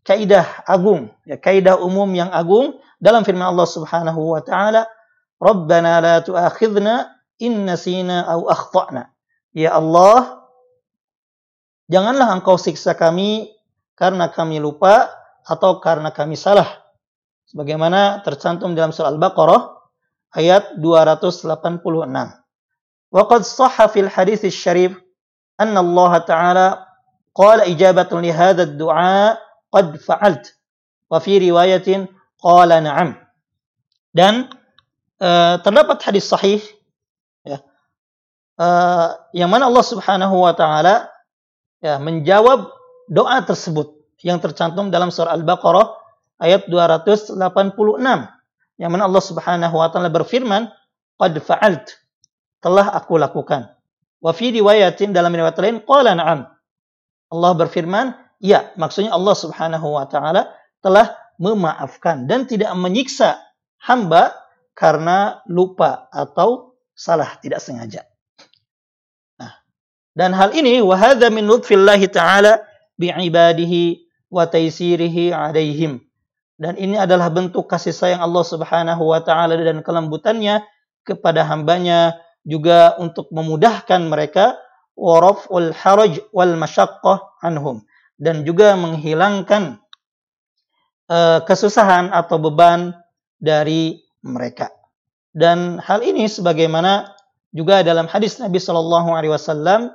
kaidah 0.05 0.67
agung, 0.69 1.09
ya, 1.25 1.41
kaidah 1.41 1.81
umum 1.81 2.11
yang 2.13 2.29
agung 2.29 2.77
dalam 3.01 3.25
firman 3.25 3.49
Allah 3.49 3.65
Subhanahu 3.65 4.37
wa 4.37 4.43
taala, 4.45 4.85
"Rabbana 5.41 6.03
la 6.03 6.17
tu'akhidna 6.21 7.09
in 7.41 7.65
nasina 7.65 8.29
aw 8.29 8.45
akhtana." 8.51 9.09
Ya 9.57 9.73
Allah, 9.73 10.44
Janganlah 11.93 12.33
engkau 12.33 12.57
siksa 12.57 12.97
kami 12.97 13.53
karena 13.95 14.33
kami 14.33 14.59
lupa 14.59 15.13
atau 15.45 15.79
karena 15.79 16.11
kami 16.11 16.35
salah. 16.35 16.85
Sebagaimana 17.45 18.25
tercantum 18.25 18.73
dalam 18.73 18.91
surah 18.91 19.13
Al-Baqarah 19.13 19.63
ayat 20.35 20.81
286. 20.81 21.55
Waqad 23.15 23.43
sahha 23.47 23.87
fil 23.93 24.11
hadis 24.11 24.43
syarif 24.51 24.97
anna 25.61 25.85
Allah 25.85 26.13
Ta'ala 26.25 26.67
qala 27.31 27.69
ijabatan 27.71 28.25
li 28.25 28.33
hadha 28.35 28.67
du'a 28.67 29.39
qad 29.71 29.95
fa'alt. 30.01 30.57
Wa 31.07 31.23
fi 31.23 31.39
riwayatin 31.39 32.11
qala 32.43 32.83
na'am. 32.83 33.15
Dan 34.11 34.51
uh, 35.21 35.61
terdapat 35.63 36.01
hadis 36.03 36.27
sahih 36.27 36.63
ya, 37.47 37.63
uh, 38.59 39.15
yang 39.37 39.53
mana 39.53 39.71
Allah 39.71 39.85
Subhanahu 39.85 40.43
wa 40.43 40.55
taala 40.57 41.14
ya 41.83 41.99
menjawab 41.99 42.71
doa 43.09 43.39
tersebut 43.43 43.95
yang 44.23 44.39
tercantum 44.41 44.89
dalam 44.93 45.11
surah 45.11 45.35
Al-Baqarah 45.35 45.95
ayat 46.43 46.67
286 46.69 47.39
yang 48.79 48.91
mana 48.91 49.05
Allah 49.07 49.25
Subhanahu 49.25 49.75
wa 49.79 49.89
taala 49.91 50.11
berfirman 50.11 50.71
qad 51.19 51.35
fa'alt 51.39 52.03
telah 52.65 52.91
aku 52.97 53.21
lakukan 53.21 53.75
Wa 54.25 54.33
fi 54.33 54.57
riwayatin 54.57 55.13
dalam 55.13 55.37
riwayat 55.37 55.61
lain 55.61 55.85
qala 55.85 56.17
na'am. 56.17 56.49
Allah 57.29 57.53
berfirman, 57.61 58.17
ya, 58.41 58.73
maksudnya 58.81 59.13
Allah 59.13 59.37
Subhanahu 59.37 60.01
wa 60.01 60.09
taala 60.09 60.49
telah 60.81 61.13
memaafkan 61.37 62.25
dan 62.25 62.49
tidak 62.49 62.73
menyiksa 62.73 63.37
hamba 63.85 64.33
karena 64.73 65.45
lupa 65.45 66.09
atau 66.09 66.73
salah 66.97 67.37
tidak 67.45 67.61
sengaja. 67.61 68.09
Dan 70.15 70.31
hal 70.31 70.55
ini 70.55 70.79
wa 70.79 70.95
hadza 70.95 71.27
min 71.29 71.45
lutfillahi 71.51 72.07
taala 72.07 72.63
bi 72.95 73.11
ibadihi 73.11 74.07
wa 74.31 74.47
taysirihi 74.47 75.35
alaihim. 75.35 75.99
Dan 76.55 76.79
ini 76.79 76.95
adalah 76.95 77.35
bentuk 77.35 77.67
kasih 77.67 77.91
sayang 77.91 78.23
Allah 78.23 78.45
Subhanahu 78.47 79.03
wa 79.11 79.19
taala 79.19 79.59
dan 79.59 79.83
kelembutannya 79.83 80.63
kepada 81.03 81.43
hambanya 81.51 82.15
juga 82.47 82.95
untuk 83.03 83.27
memudahkan 83.35 84.07
mereka 84.07 84.55
waraful 84.95 85.75
haraj 85.75 86.23
wal 86.31 86.55
masyaqqah 86.55 87.43
anhum 87.43 87.83
dan 88.15 88.47
juga 88.47 88.79
menghilangkan 88.79 89.83
uh, 91.11 91.43
kesusahan 91.43 92.15
atau 92.15 92.39
beban 92.39 92.95
dari 93.43 94.07
mereka. 94.23 94.71
Dan 95.35 95.83
hal 95.83 96.07
ini 96.07 96.31
sebagaimana 96.31 97.11
juga 97.51 97.83
dalam 97.83 98.07
hadis 98.07 98.39
Nabi 98.39 98.63
Shallallahu 98.63 99.11
Alaihi 99.11 99.35
Wasallam 99.35 99.91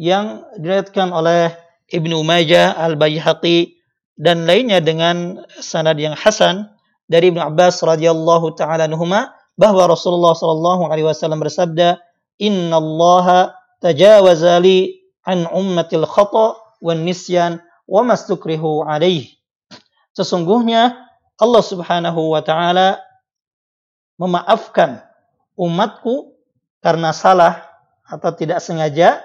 yang 0.00 0.42
diriwayatkan 0.58 1.14
oleh 1.14 1.54
Ibnu 1.90 2.24
Majah, 2.26 2.74
Al 2.74 2.98
Baihaqi 2.98 3.78
dan 4.18 4.46
lainnya 4.46 4.78
dengan 4.82 5.42
sanad 5.58 5.98
yang 5.98 6.14
hasan 6.14 6.70
dari 7.10 7.30
Ibnu 7.30 7.42
Abbas 7.42 7.82
radhiyallahu 7.82 8.54
taala 8.56 8.86
anhuma 8.88 9.34
bahwa 9.54 9.86
Rasulullah 9.86 10.34
Shallallahu 10.34 10.90
alaihi 10.90 11.06
wasallam 11.06 11.42
bersabda, 11.42 12.00
"Inna 12.42 12.78
Allah 12.78 13.54
tajawaza 13.78 14.58
li 14.62 14.98
an 15.22 15.46
ummatil 15.50 16.06
khata 16.06 16.58
wan 16.82 17.06
nisyan 17.06 17.62
wa 17.86 18.02
mastukrihu 18.02 18.82
alaih." 18.86 19.30
Sesungguhnya 20.14 20.94
Allah 21.38 21.62
Subhanahu 21.62 22.34
wa 22.34 22.42
taala 22.42 23.02
memaafkan 24.18 25.02
umatku 25.58 26.34
karena 26.82 27.10
salah 27.10 27.66
atau 28.06 28.30
tidak 28.36 28.62
sengaja, 28.62 29.22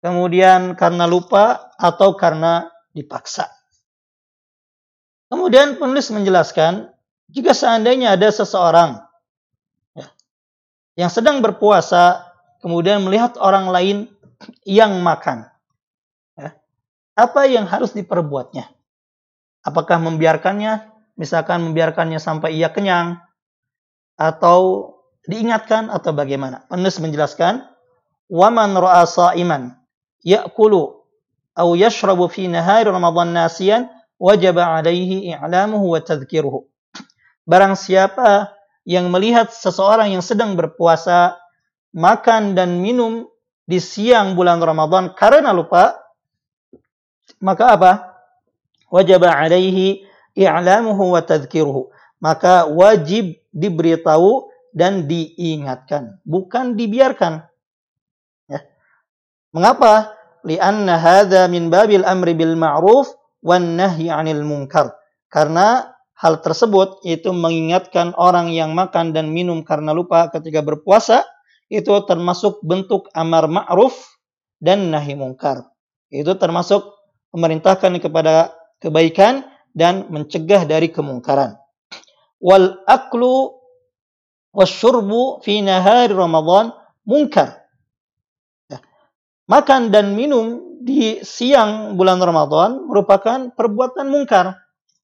kemudian 0.00 0.74
karena 0.76 1.04
lupa 1.04 1.72
atau 1.76 2.16
karena 2.16 2.68
dipaksa. 2.96 3.48
Kemudian 5.30 5.78
penulis 5.78 6.10
menjelaskan, 6.10 6.90
jika 7.30 7.54
seandainya 7.54 8.18
ada 8.18 8.34
seseorang 8.34 8.98
ya, 9.94 10.10
yang 10.98 11.10
sedang 11.12 11.38
berpuasa, 11.38 12.34
kemudian 12.58 13.06
melihat 13.06 13.38
orang 13.38 13.70
lain 13.70 13.96
yang 14.66 14.98
makan, 15.06 15.46
ya, 16.34 16.58
apa 17.14 17.46
yang 17.46 17.70
harus 17.70 17.94
diperbuatnya? 17.94 18.74
Apakah 19.62 20.02
membiarkannya, 20.02 20.90
misalkan 21.14 21.62
membiarkannya 21.62 22.18
sampai 22.18 22.58
ia 22.58 22.74
kenyang, 22.74 23.22
atau 24.18 24.90
diingatkan 25.30 25.94
atau 25.94 26.10
bagaimana? 26.10 26.66
Penulis 26.66 26.98
menjelaskan, 26.98 27.70
"Waman 28.26 28.74
ra'a 28.74 29.06
sa'iman 29.06 29.79
ya'kulu 30.24 31.04
aw 31.56 31.68
yashrabu 31.76 32.30
fi 32.30 32.46
nahari 32.46 32.88
Ramadan 32.88 33.34
nasiyan 33.34 33.88
wajib 34.20 34.60
alaihi 34.60 35.32
i'lamuhu 35.34 35.96
wa 35.96 36.00
tadhkiruhu." 36.00 36.66
Barang 37.48 37.74
siapa 37.74 38.54
yang 38.86 39.10
melihat 39.10 39.50
seseorang 39.50 40.14
yang 40.14 40.24
sedang 40.24 40.54
berpuasa 40.54 41.36
makan 41.90 42.54
dan 42.54 42.78
minum 42.78 43.26
di 43.66 43.78
siang 43.82 44.38
bulan 44.38 44.62
Ramadan 44.62 45.14
karena 45.14 45.50
lupa, 45.50 45.98
maka 47.42 47.74
apa? 47.74 47.92
Wajib 48.90 49.22
alaihi 49.22 50.06
i'lamuhu 50.34 51.14
wa 51.14 51.22
tadhkiruhu. 51.22 51.90
Maka 52.20 52.68
wajib 52.68 53.40
diberitahu 53.50 54.50
dan 54.70 55.10
diingatkan, 55.10 56.22
bukan 56.22 56.78
dibiarkan. 56.78 57.49
Mengapa? 59.50 60.14
Lianna 60.40 60.96
hadza 60.96 61.44
min 61.52 61.68
babil 61.68 62.00
amri 62.00 62.32
bil 62.32 62.56
ma'ruf 62.56 63.12
wan 63.44 63.76
nahyi 63.76 64.08
'anil 64.08 64.40
munkar. 64.40 64.96
Karena 65.28 65.92
hal 66.16 66.40
tersebut 66.40 67.04
itu 67.04 67.28
mengingatkan 67.32 68.16
orang 68.16 68.48
yang 68.48 68.72
makan 68.72 69.12
dan 69.12 69.28
minum 69.28 69.60
karena 69.60 69.92
lupa 69.92 70.32
ketika 70.32 70.64
berpuasa 70.64 71.28
itu 71.68 71.92
termasuk 72.08 72.64
bentuk 72.64 73.12
amar 73.12 73.46
ma'ruf 73.52 73.94
dan 74.58 74.88
nahi 74.88 75.12
mungkar. 75.12 75.68
Itu 76.08 76.40
termasuk 76.40 76.82
memerintahkan 77.36 78.00
kepada 78.00 78.56
kebaikan 78.80 79.44
dan 79.76 80.08
mencegah 80.08 80.66
dari 80.66 80.90
kemungkaran 80.90 81.60
wal 82.40 82.80
aklu 82.88 83.52
wasyurbu 84.56 85.44
fi 85.44 85.60
nahari 85.60 86.10
Ramadan 86.10 86.72
munkar. 87.04 87.59
Makan 89.50 89.90
dan 89.90 90.14
minum 90.14 90.78
di 90.78 91.18
siang 91.26 91.98
bulan 91.98 92.22
Ramadan 92.22 92.86
merupakan 92.86 93.50
perbuatan 93.50 94.06
mungkar. 94.06 94.54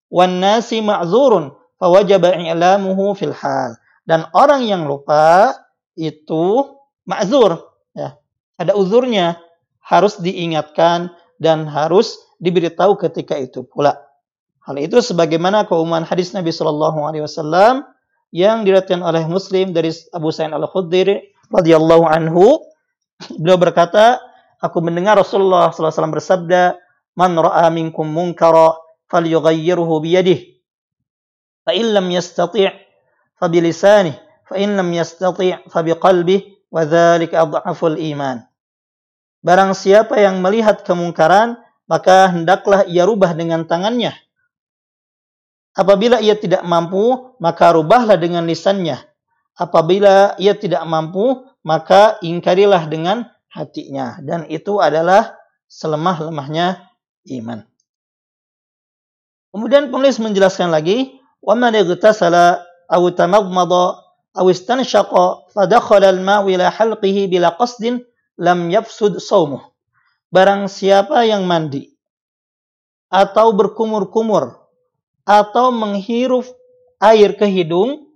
Wan 0.07 0.39
nasi 0.39 0.79
ma'zurun 0.79 1.51
fawajaba 1.83 2.39
i'lamuhu 2.39 3.19
fil 3.19 3.35
hal. 3.35 3.75
Dan 4.07 4.23
orang 4.31 4.63
yang 4.63 4.87
lupa 4.87 5.51
itu 5.99 6.63
ma'zur. 7.11 7.59
Ya. 7.91 8.23
Ada 8.55 8.79
uzurnya. 8.79 9.43
Harus 9.83 10.19
diingatkan 10.23 11.11
dan 11.43 11.67
harus 11.67 12.15
diberitahu 12.39 12.99
ketika 13.03 13.35
itu 13.39 13.67
pula. 13.67 13.99
Hal 14.63 14.79
itu 14.83 14.99
sebagaimana 14.99 15.67
keumuman 15.67 16.03
hadis 16.03 16.35
Nabi 16.35 16.51
Shallallahu 16.51 17.07
Alaihi 17.07 17.23
Wasallam 17.23 17.87
yang 18.35 18.67
diriwayatkan 18.67 18.99
oleh 18.99 19.27
Muslim 19.31 19.71
dari 19.71 19.95
Abu 20.11 20.35
Sa'id 20.35 20.51
Al 20.51 20.67
Khudri 20.67 21.35
radhiyallahu 21.55 22.03
anhu. 22.03 22.67
Beliau 23.39 23.59
berkata, 23.63 24.19
aku 24.63 24.79
mendengar 24.85 25.19
Rasulullah 25.21 25.73
SAW 25.73 26.13
bersabda, 26.13 26.77
"Man 27.17 27.37
ra'a 27.37 27.69
minkum 27.73 28.07
munkara 28.07 28.77
falyughayyirhu 29.09 29.95
biyadihi. 30.03 30.59
Fa 31.67 31.73
in 31.75 31.93
lam 31.93 32.07
yastati' 32.09 32.71
fa 33.37 33.47
bilisanihi, 33.51 34.17
fa 34.47 34.55
in 34.57 34.79
lam 34.79 34.89
yastati' 34.93 35.69
fa 35.69 35.81
biqalbihi, 35.83 36.71
wa 36.71 36.83
iman." 37.97 38.37
Barang 39.47 39.73
siapa 39.79 40.19
yang 40.19 40.43
melihat 40.43 40.83
kemungkaran, 40.83 41.61
maka 41.87 42.33
hendaklah 42.35 42.83
ia 42.91 43.07
rubah 43.07 43.31
dengan 43.37 43.63
tangannya 43.63 44.17
Apabila 45.77 46.25
ia 46.25 46.33
tidak 46.33 46.65
mampu, 46.65 47.37
maka 47.37 47.77
rubahlah 47.77 48.17
dengan 48.17 48.49
lisannya. 48.49 48.97
Apabila 49.53 50.33
ia 50.41 50.57
tidak 50.57 50.81
mampu, 50.89 51.45
maka 51.61 52.17
ingkarilah 52.25 52.89
dengan 52.89 53.29
hatinya 53.57 54.21
dan 54.21 54.45
itu 54.53 54.77
adalah 54.77 55.33
selemah-lemahnya 55.73 56.85
iman. 57.41 57.65
Kemudian 59.57 59.89
penulis 59.89 60.21
menjelaskan 60.21 60.69
lagi, 60.69 61.17
"Waman 61.41 61.73
igtasala 61.73 62.61
aw 62.93 63.03
tamadmada 63.17 64.05
aw 64.37 64.47
istanshaqa 64.53 65.49
fadakhala 65.57 66.13
al-ma'u 66.13 66.53
ila 66.53 66.69
halqihi 66.69 67.33
bila 67.33 67.57
qasdin 67.57 68.05
lam 68.37 68.69
yafsud 68.69 69.17
saumuh." 69.17 69.65
Barang 70.29 70.69
siapa 70.69 71.25
yang 71.25 71.49
mandi 71.49 71.97
atau 73.09 73.57
berkumur-kumur 73.57 74.61
atau 75.25 75.73
menghirup 75.73 76.45
air 77.01 77.33
ke 77.39 77.49
hidung, 77.49 78.13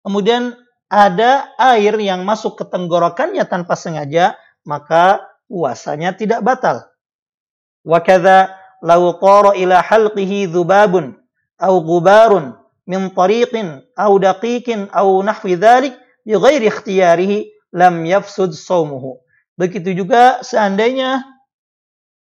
kemudian 0.00 0.56
ada 0.88 1.52
air 1.60 1.92
yang 2.00 2.24
masuk 2.24 2.56
ke 2.56 2.64
tenggorokannya 2.64 3.44
tanpa 3.44 3.76
sengaja, 3.76 4.40
maka 4.68 5.24
puasanya 5.48 6.12
tidak 6.12 6.44
batal. 6.44 6.84
Wa 7.80 8.04
kadza 8.04 8.52
qara 8.84 9.56
ila 9.56 9.80
halqihi 9.80 10.52
dhubabun 10.52 11.16
aw 11.56 11.74
ghubarun 11.80 12.52
min 12.84 13.08
tariqin 13.16 13.80
aw 13.96 14.12
daqiqin 14.20 14.92
aw 14.92 15.08
nahwi 15.24 15.56
dhalik 15.56 15.96
bi 16.28 16.36
ghairi 16.36 16.68
ikhtiyarihi 16.68 17.48
lam 17.72 18.04
yafsud 18.04 18.52
saumuhu. 18.52 19.24
Begitu 19.56 19.96
juga 19.96 20.44
seandainya 20.44 21.24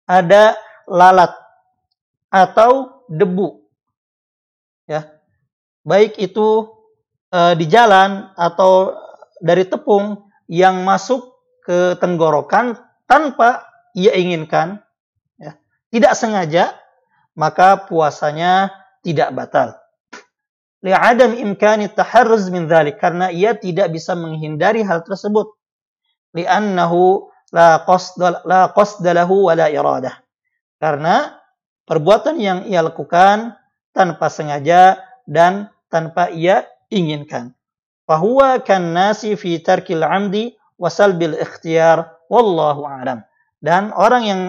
ada 0.06 0.54
lalat 0.88 1.34
atau 2.32 3.04
debu 3.08 3.68
ya 4.88 5.08
baik 5.84 6.16
itu 6.20 6.68
e, 7.28 7.40
di 7.56 7.64
jalan 7.68 8.32
atau 8.36 8.96
dari 9.40 9.64
tepung 9.68 10.28
yang 10.48 10.84
masuk 10.84 11.37
ke 11.68 12.00
tenggorokan 12.00 12.80
tanpa 13.04 13.68
ia 13.92 14.16
inginkan 14.16 14.80
ya, 15.36 15.60
tidak 15.92 16.16
sengaja 16.16 16.72
maka 17.36 17.84
puasanya 17.84 18.72
tidak 19.04 19.36
batal. 19.36 19.76
Li'adam 20.80 21.36
imkani 21.36 21.92
taharruz 21.92 22.48
min 22.48 22.66
dhalik 22.66 22.96
karena 22.96 23.28
ia 23.28 23.52
tidak 23.52 23.92
bisa 23.92 24.16
menghindari 24.16 24.80
hal 24.80 25.04
tersebut. 25.04 25.52
Li'annahu 26.34 27.30
la 27.54 27.84
qasda 27.84 28.42
la 28.42 28.72
qasda 28.74 29.14
lahu 29.14 29.46
wa 29.46 29.54
la 29.54 29.70
iradah. 29.70 30.18
Karena 30.80 31.36
perbuatan 31.86 32.38
yang 32.42 32.58
ia 32.66 32.82
lakukan 32.82 33.54
tanpa 33.94 34.26
sengaja 34.30 34.98
dan 35.26 35.70
tanpa 35.90 36.30
ia 36.30 36.66
inginkan. 36.90 37.54
Fahuwa 38.06 38.58
kan 38.64 38.96
nasi 38.96 39.36
fi 39.38 39.60
tarkil 39.62 40.02
amdi 40.02 40.57
wasal 40.78 41.18
bil 41.18 41.36
ikhtiyar 41.36 42.16
wallahu 42.30 42.86
a'lam. 42.86 43.26
Dan 43.58 43.90
orang 43.92 44.22
yang 44.24 44.40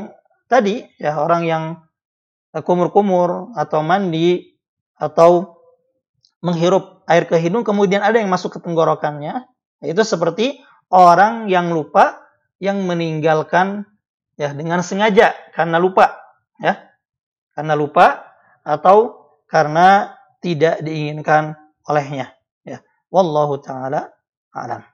tadi 0.45 0.85
ya 1.01 1.17
orang 1.17 1.43
yang 1.43 1.63
kumur-kumur 2.53 3.53
atau 3.57 3.81
mandi 3.81 4.57
atau 4.97 5.59
menghirup 6.39 7.03
air 7.09 7.25
ke 7.27 7.35
hidung 7.35 7.67
kemudian 7.67 7.99
ada 7.99 8.21
yang 8.21 8.31
masuk 8.31 8.57
ke 8.57 8.59
tenggorokannya 8.63 9.49
itu 9.83 10.01
seperti 10.05 10.61
orang 10.93 11.51
yang 11.51 11.73
lupa 11.73 12.21
yang 12.59 12.83
meninggalkan 12.85 13.87
ya 14.35 14.51
dengan 14.55 14.83
sengaja 14.83 15.35
karena 15.51 15.77
lupa 15.79 16.19
ya. 16.59 16.75
Karena 17.55 17.75
lupa 17.75 18.35
atau 18.63 19.27
karena 19.49 20.15
tidak 20.39 20.79
diinginkan 20.79 21.57
olehnya, 21.83 22.31
ya. 22.63 22.79
Wallahu 23.11 23.59
taala 23.59 24.13
alam. 24.53 24.85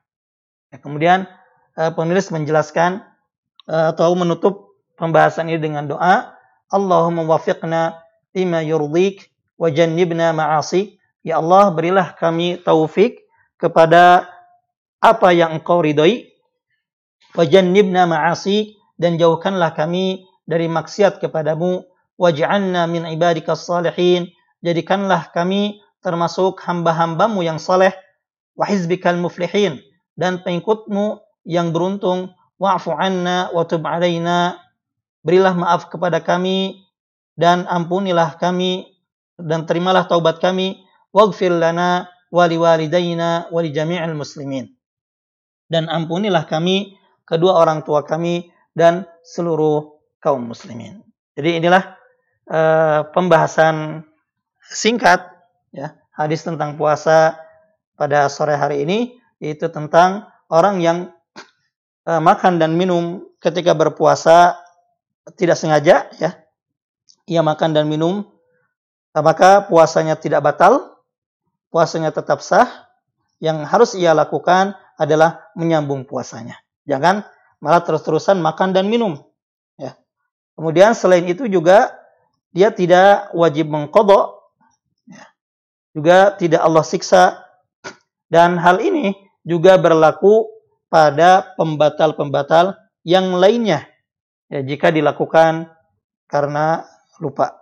Ya, 0.76 0.84
kemudian 0.84 1.24
uh, 1.80 1.96
penulis 1.96 2.28
menjelaskan 2.36 3.00
uh, 3.72 3.96
atau 3.96 4.12
menutup 4.20 4.76
pembahasan 5.00 5.48
ini 5.48 5.64
dengan 5.64 5.88
doa, 5.88 6.36
Allahumma 6.68 7.24
wafiqna 7.24 8.04
lima 8.36 8.60
yurdik 8.60 9.32
wa 9.56 9.72
jannibna 9.72 10.36
ma'asik. 10.36 11.00
Ya 11.24 11.40
Allah, 11.40 11.72
berilah 11.72 12.12
kami 12.20 12.60
taufik 12.60 13.24
kepada 13.56 14.28
apa 15.00 15.32
yang 15.32 15.56
engkau 15.56 15.80
ridhoi. 15.80 16.28
Wajannibna 17.40 18.04
ma'asi 18.04 18.76
dan 19.00 19.16
jauhkanlah 19.16 19.80
kami 19.80 20.28
dari 20.44 20.68
maksiat 20.68 21.24
kepadamu. 21.24 21.88
Waj'alna 22.20 22.84
min 22.92 23.08
ibadikas 23.08 23.64
salihin 23.64 24.28
jadikanlah 24.60 25.32
kami 25.32 25.80
termasuk 26.04 26.60
hamba-hambamu 26.68 27.48
yang 27.48 27.64
saleh. 27.64 27.96
Wa 28.60 28.68
hizbikal 28.68 29.16
muflihin 29.16 29.80
dan 30.16 30.42
pengikutmu 30.42 31.22
yang 31.46 31.76
beruntung 31.76 32.34
wa'fu 32.58 32.96
anna 32.96 33.52
wa 33.52 33.64
tub 33.68 33.84
alaina. 33.86 34.60
Berilah 35.26 35.54
maaf 35.58 35.90
kepada 35.90 36.22
kami 36.22 36.86
dan 37.36 37.66
ampunilah 37.66 38.38
kami 38.40 38.88
dan 39.38 39.68
terimalah 39.68 40.08
taubat 40.08 40.40
kami. 40.40 40.82
Waghfir 41.16 41.56
lana 41.56 42.12
wa 42.28 42.44
liwalidayna 42.44 43.48
wa 43.52 43.60
li 43.64 43.72
jami'il 43.72 44.16
muslimin. 44.16 44.68
Dan 45.66 45.88
ampunilah 45.88 46.46
kami 46.46 47.00
kedua 47.26 47.58
orang 47.58 47.82
tua 47.88 48.04
kami 48.06 48.52
dan 48.76 49.08
seluruh 49.24 49.98
kaum 50.22 50.46
muslimin. 50.46 51.02
Jadi 51.34 51.64
inilah 51.64 51.84
uh, 52.52 53.10
pembahasan 53.12 54.06
singkat 54.62 55.26
ya 55.74 55.98
hadis 56.14 56.46
tentang 56.46 56.78
puasa 56.78 57.40
pada 57.96 58.28
sore 58.30 58.56
hari 58.56 58.84
ini 58.86 59.18
yaitu 59.40 59.68
tentang 59.72 60.28
orang 60.48 60.80
yang 60.80 60.98
uh, 62.08 62.22
makan 62.22 62.60
dan 62.62 62.76
minum 62.76 63.24
ketika 63.40 63.76
berpuasa 63.76 64.60
tidak 65.36 65.58
sengaja 65.58 66.08
ya 66.22 66.32
ia 67.26 67.42
makan 67.42 67.74
dan 67.74 67.90
minum 67.90 68.28
maka 69.16 69.66
puasanya 69.66 70.20
tidak 70.20 70.44
batal 70.44 71.02
puasanya 71.72 72.12
tetap 72.12 72.44
sah 72.44 72.88
yang 73.40 73.64
harus 73.64 73.96
ia 73.98 74.16
lakukan 74.16 74.76
adalah 74.96 75.52
menyambung 75.56 76.08
puasanya 76.08 76.66
Jangan 76.86 77.26
malah 77.60 77.82
terus-terusan 77.82 78.38
makan 78.40 78.72
dan 78.72 78.86
minum. 78.86 79.18
Ya. 79.76 79.98
Kemudian 80.54 80.94
selain 80.94 81.26
itu 81.26 81.50
juga 81.50 81.92
dia 82.54 82.70
tidak 82.70 83.34
wajib 83.34 83.68
mengkodok. 83.74 84.46
Ya. 85.10 85.26
Juga 85.98 86.18
tidak 86.38 86.62
Allah 86.62 86.86
siksa. 86.86 87.42
Dan 88.30 88.58
hal 88.62 88.82
ini 88.82 89.14
juga 89.46 89.78
berlaku 89.78 90.50
pada 90.90 91.54
pembatal-pembatal 91.56 92.76
yang 93.06 93.38
lainnya. 93.38 93.86
Ya, 94.50 94.66
jika 94.66 94.90
dilakukan 94.90 95.70
karena 96.26 96.86
lupa. 97.22 97.54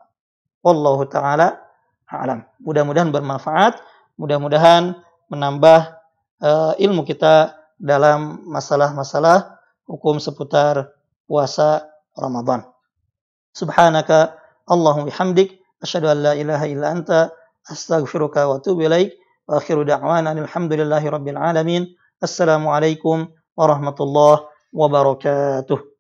Wallahu 0.64 1.04
ta'ala 1.12 1.60
alam. 2.08 2.48
Mudah-mudahan 2.64 3.12
bermanfaat. 3.12 3.84
Mudah-mudahan 4.16 4.96
menambah 5.28 5.80
uh, 6.40 6.74
ilmu 6.80 7.04
kita 7.04 7.58
dalam 7.76 8.48
masalah-masalah 8.48 9.60
hukum 9.90 10.22
seputar 10.24 10.94
puasa 11.28 11.84
Ramadan. 12.16 12.64
Subhanaka 13.52 14.38
Allahumma 14.70 15.12
bihamdik 15.12 15.60
asyhadu 15.84 16.08
an 16.14 16.18
la 16.24 16.34
ilaha 16.38 16.66
illa 16.70 16.88
anta 16.94 17.20
astaghfiruka 17.68 18.48
wa 18.48 18.62
atubu 18.62 18.88
ilaik 18.88 19.18
wa 19.48 19.60
akhiru 19.60 19.84
da'wana 19.86 20.32
alhamdulillahi 20.32 21.08
rabbil 21.12 21.38
alamin. 21.38 21.88
Assalamualaikum 22.24 23.28
warahmatullahi 23.58 24.48
wabarakatuh. 24.72 25.93